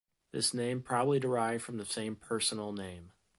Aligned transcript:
This 0.31 0.51
name 0.51 0.81
probably 0.81 1.19
derived 1.19 1.63
from 1.63 1.77
the 1.77 1.85
same 1.85 2.15
personal 2.15 2.73
name. 2.73 3.11